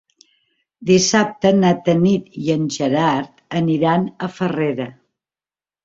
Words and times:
Dissabte 0.89 1.51
na 1.59 1.75
Tanit 1.89 2.41
i 2.47 2.51
en 2.57 2.65
Gerard 2.79 3.39
aniran 3.63 4.11
a 4.31 4.35
Farrera. 4.41 4.93